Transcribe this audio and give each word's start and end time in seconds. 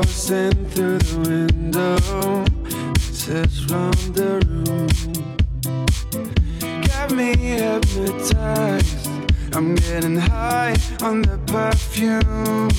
coursing 0.00 0.66
through 0.70 0.98
the 0.98 1.18
window. 1.28 2.44
Says 2.98 3.60
from 3.68 3.92
the 4.14 4.40
room. 4.46 4.88
Got 6.88 7.10
me 7.12 7.36
hypnotized. 7.36 9.08
I'm 9.52 9.74
getting 9.74 10.16
high 10.16 10.76
on 11.02 11.22
the 11.22 11.38
perfume. 11.46 12.70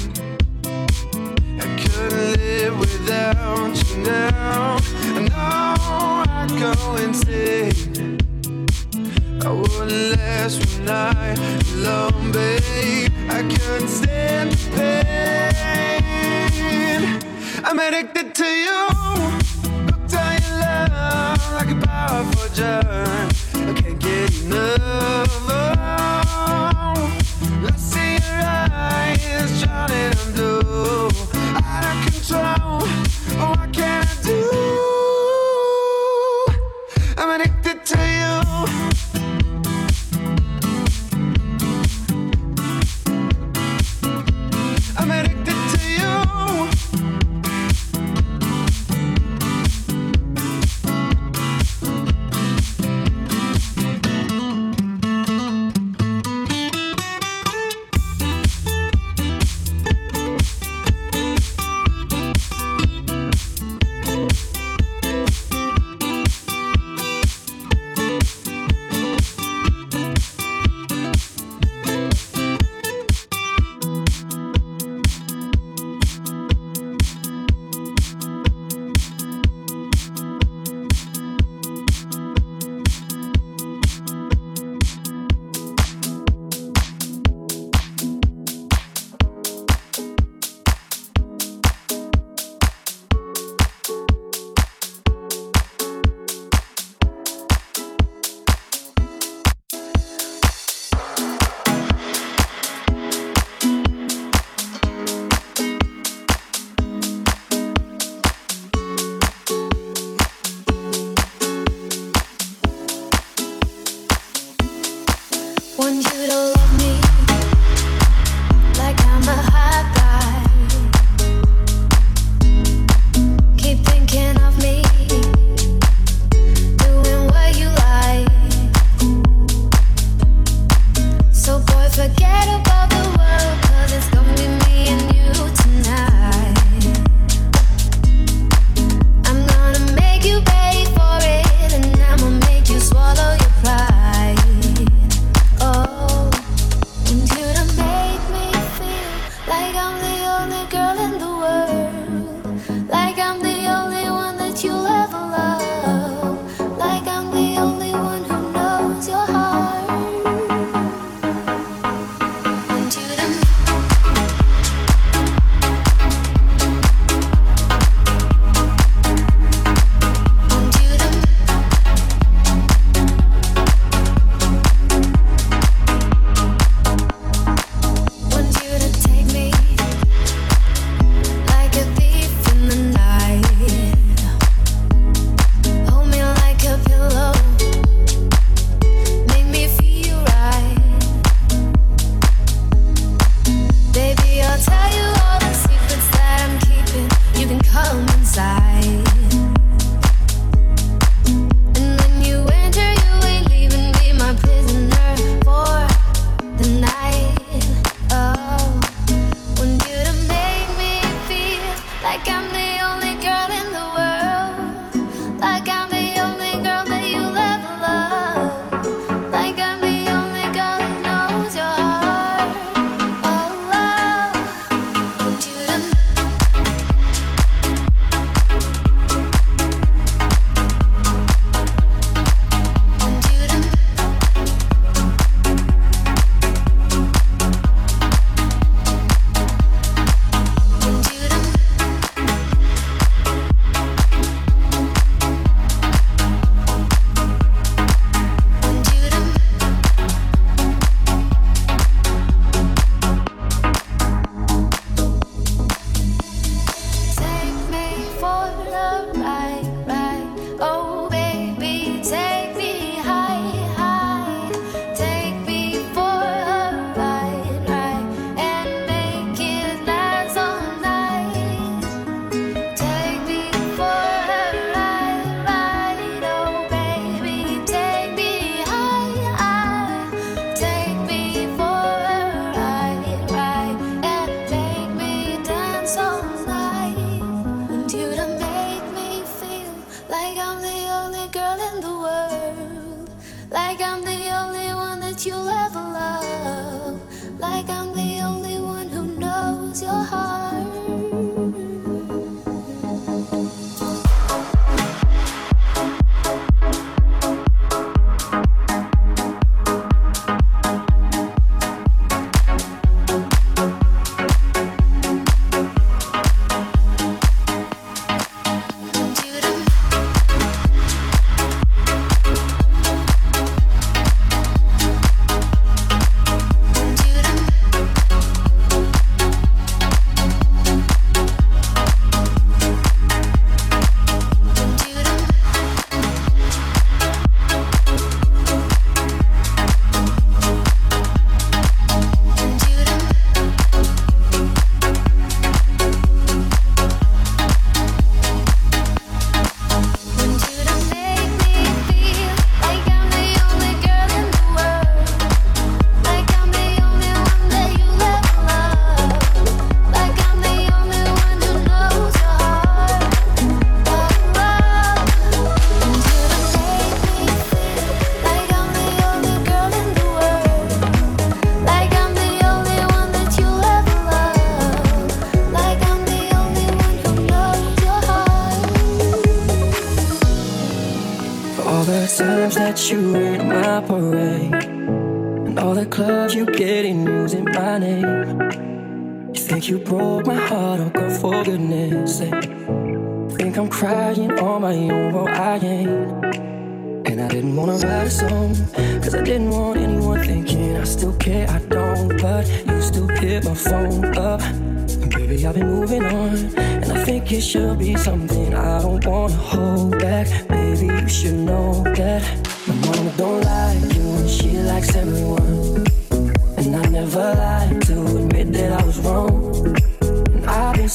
I 1.60 1.68
couldn't 1.82 2.38
live 2.38 2.80
without 2.80 3.76
you 3.90 3.98
now. 3.98 4.78
No, 5.14 5.76
I'd 6.28 6.50
go 6.60 6.96
insane. 6.96 8.18
I 9.46 9.52
wouldn't 9.52 10.18
last 10.18 10.58
one 10.66 10.86
night 10.86 11.38
alone, 11.74 12.32
babe. 12.32 13.12
I 13.30 13.42
couldn't 13.44 13.90
stand 13.90 14.52
the 14.54 14.58
pain. 14.76 16.01
I'm 17.72 17.80
addicted 17.80 18.36
to 18.36 18.44
you. 18.44 18.88
Hooked 19.88 20.14
on 20.14 20.42
your 20.42 20.58
love 20.60 21.54
like 21.54 21.70
a 21.70 21.76
powerful 21.88 22.54
drug. 22.54 22.86
I 22.86 23.82
can't 23.82 23.98
get 23.98 24.42
enough. 24.42 25.30
Oh, 25.48 26.12
I 27.66 27.72
see 27.78 28.16
your 28.16 28.42
eyes 28.44 29.62
drowning 29.64 30.14
under. 30.20 30.41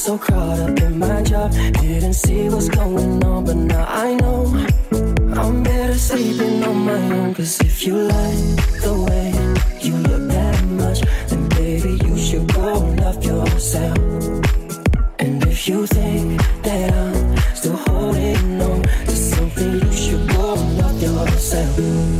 so 0.06 0.16
caught 0.16 0.60
up 0.60 0.78
in 0.82 1.00
my 1.00 1.20
job. 1.22 1.50
Didn't 1.80 2.14
see 2.14 2.48
what's 2.48 2.68
going 2.68 3.24
on, 3.24 3.44
but 3.44 3.56
now 3.56 3.84
I 3.88 4.14
know. 4.14 4.44
I'm 5.42 5.64
better 5.64 5.98
sleeping 5.98 6.62
on 6.62 6.76
my 6.84 7.02
own. 7.18 7.34
Cause 7.34 7.60
if 7.60 7.84
you 7.84 7.94
like 7.94 8.56
the 8.84 8.94
way 9.06 9.28
you 9.80 9.94
look 10.06 10.28
that 10.30 10.64
much, 10.82 11.00
then 11.28 11.48
baby, 11.48 11.98
you 12.06 12.16
should 12.16 12.46
go 12.54 12.78
love 13.02 13.24
yourself. 13.24 13.98
And 15.18 15.44
if 15.44 15.66
you 15.66 15.88
think 15.88 16.40
that 16.62 16.94
I'm 16.94 17.36
still 17.56 17.76
holding 17.76 18.62
on 18.62 18.82
to 18.82 19.10
something, 19.10 19.72
you 19.86 19.92
should 19.92 20.28
go 20.28 20.54
love 20.54 21.02
yourself. 21.02 22.15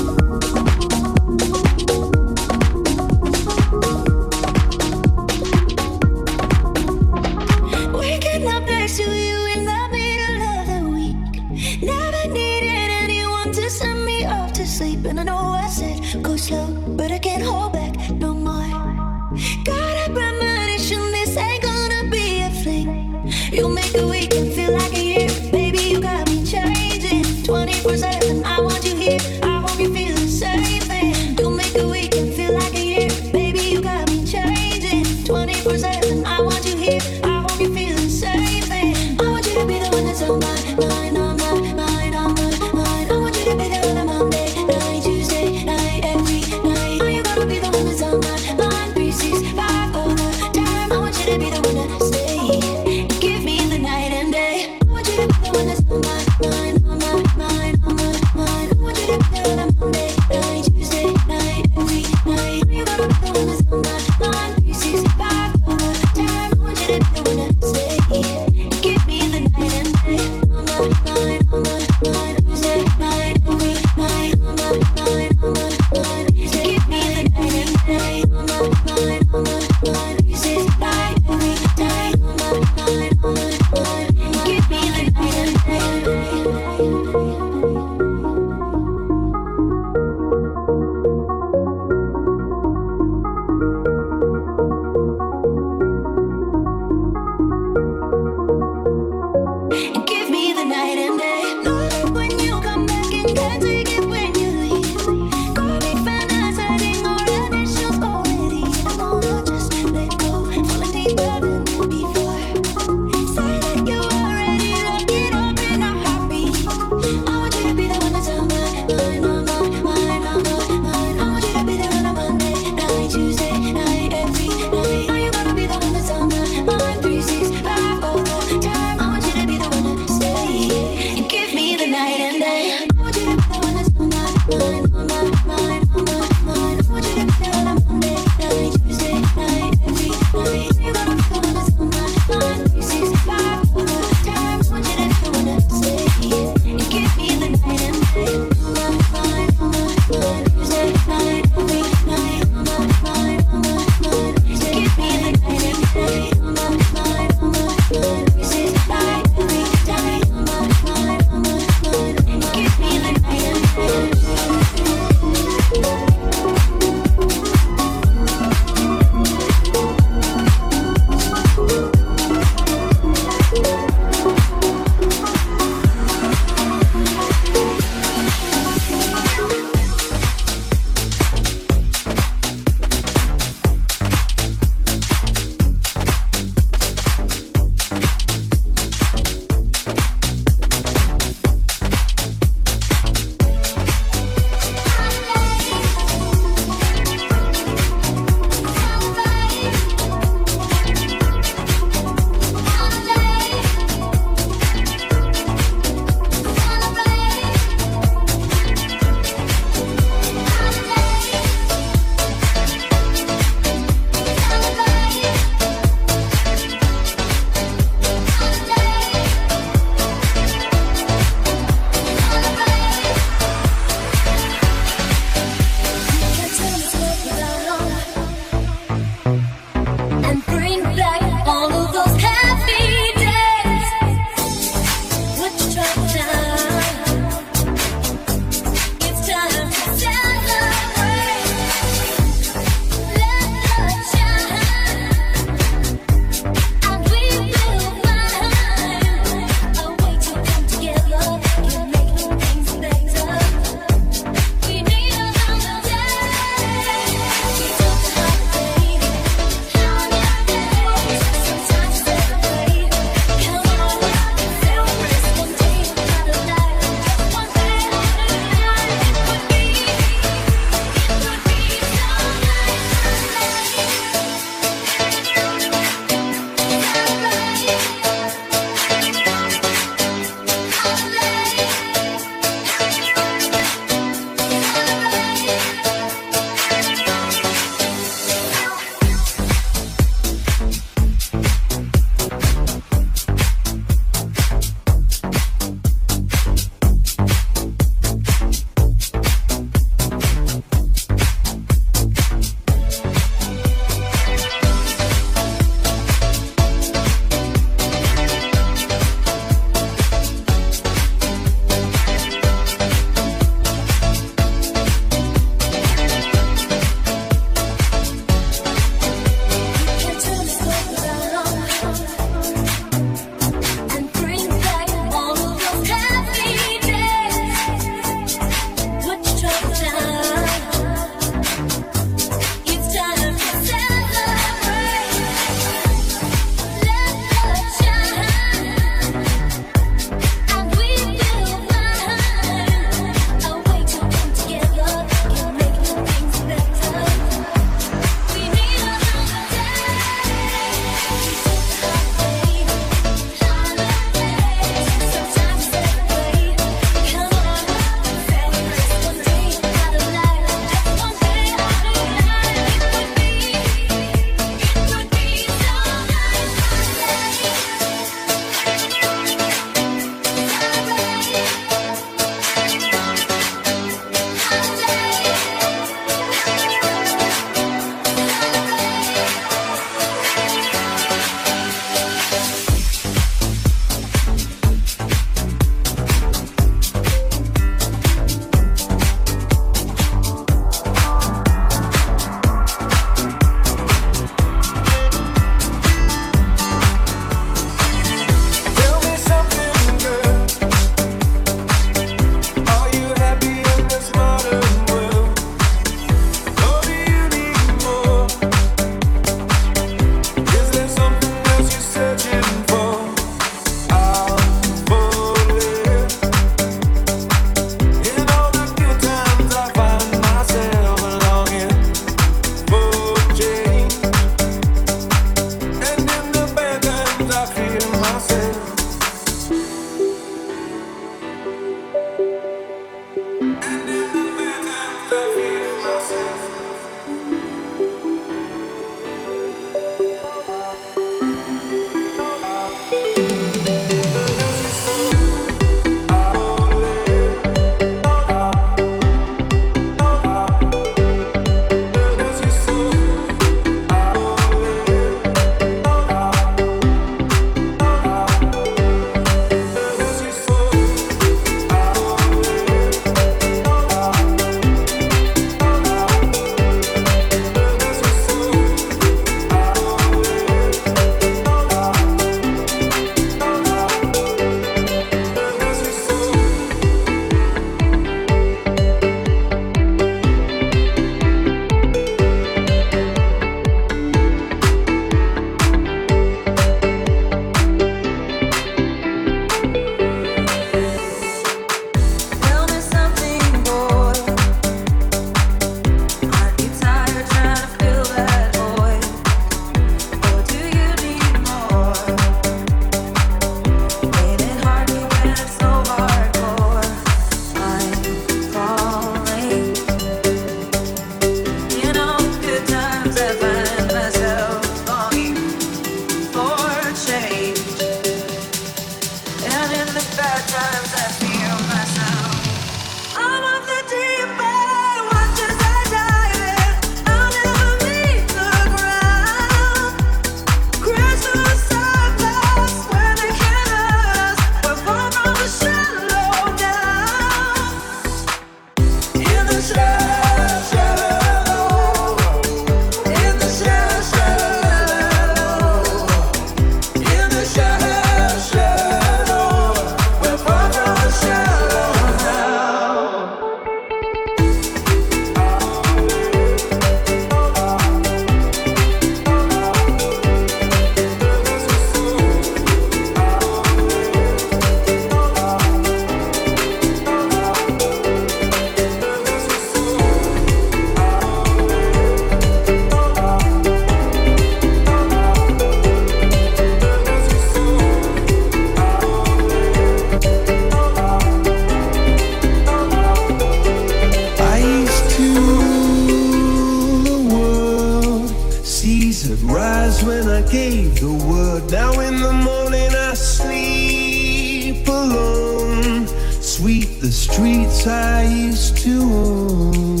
when 590.03 590.27
I 590.27 590.41
gave 590.49 590.99
the 590.99 591.13
word. 591.13 591.71
Now 591.71 591.99
in 591.99 592.21
the 592.21 592.33
morning 592.33 592.91
I 592.95 593.13
sleep 593.13 594.87
alone. 594.87 596.07
Sweet 596.41 596.99
the 597.01 597.11
streets 597.11 597.87
I 597.87 598.23
used 598.23 598.77
to 598.77 599.01
own. 599.01 600.00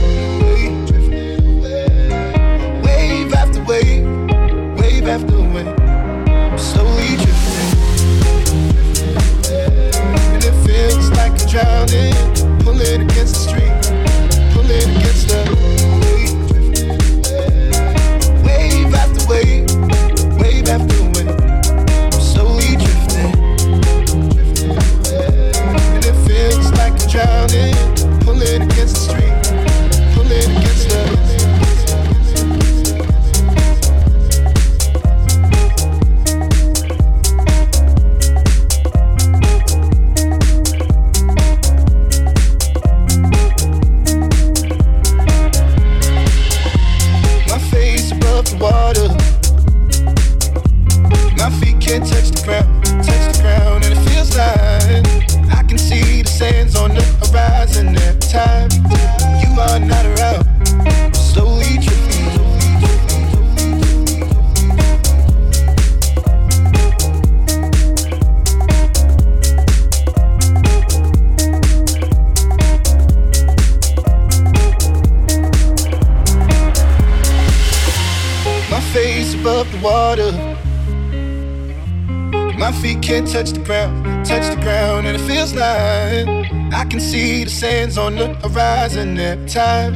Rising 88.53 89.17
every 89.17 89.47
time 89.47 89.95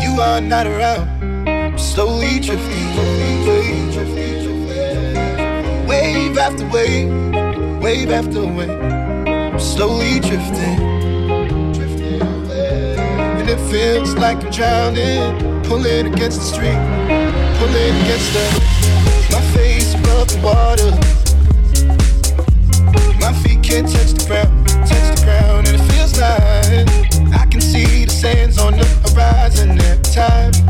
you 0.00 0.20
are 0.20 0.40
not 0.40 0.66
around. 0.66 1.08
I'm 1.48 1.76
slowly 1.76 2.38
drifting, 2.38 2.96
wave 5.88 6.38
after 6.38 6.66
wave, 6.68 7.10
wave 7.82 8.10
after 8.10 8.46
wave. 8.46 8.70
I'm 8.70 9.58
slowly 9.58 10.20
drifting, 10.20 10.78
and 13.38 13.50
it 13.50 13.58
feels 13.68 14.14
like 14.14 14.36
I'm 14.44 14.50
drowning, 14.52 15.64
pulling 15.64 16.06
against 16.12 16.38
the 16.38 16.46
street, 16.46 16.80
pulling 17.58 17.96
against 18.04 18.32
the. 18.32 18.44
My 19.32 19.40
face 19.52 19.94
above 19.94 20.28
the 20.28 20.38
water, 20.44 20.92
my 23.20 23.32
feet 23.42 23.62
can't 23.64 23.88
touch 23.90 24.12
the 24.12 24.24
ground. 24.28 24.59
rising 29.14 29.78
at 29.78 30.04
time. 30.04 30.69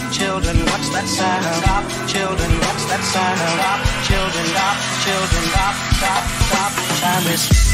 children. 0.11 0.57
What's 0.65 0.89
that 0.89 1.07
sound? 1.07 1.43
Stop, 1.63 1.83
children. 2.07 2.51
What's 2.59 2.85
that 2.85 3.03
sound? 3.03 3.39
Stop, 3.39 3.79
children. 4.03 4.45
Stop, 4.51 4.77
children. 5.03 5.43
Stop, 5.49 5.75
stop, 5.95 6.23
stop. 6.47 6.71
Time 6.99 7.33
is. 7.33 7.70